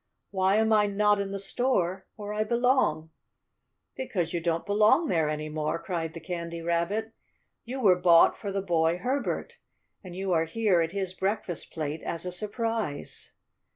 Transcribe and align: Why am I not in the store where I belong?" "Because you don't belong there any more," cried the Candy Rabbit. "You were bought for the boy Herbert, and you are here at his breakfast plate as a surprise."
Why 0.31 0.55
am 0.55 0.73
I 0.73 0.87
not 0.87 1.19
in 1.21 1.29
the 1.29 1.37
store 1.37 2.07
where 2.15 2.33
I 2.33 2.43
belong?" 2.43 3.11
"Because 3.95 4.33
you 4.33 4.41
don't 4.41 4.65
belong 4.65 5.09
there 5.09 5.29
any 5.29 5.47
more," 5.47 5.77
cried 5.77 6.15
the 6.15 6.19
Candy 6.19 6.59
Rabbit. 6.59 7.13
"You 7.65 7.81
were 7.81 8.01
bought 8.01 8.35
for 8.35 8.51
the 8.51 8.63
boy 8.63 8.97
Herbert, 8.97 9.57
and 10.03 10.15
you 10.15 10.31
are 10.33 10.45
here 10.45 10.81
at 10.81 10.91
his 10.91 11.13
breakfast 11.13 11.71
plate 11.71 12.01
as 12.01 12.25
a 12.25 12.31
surprise." 12.31 13.33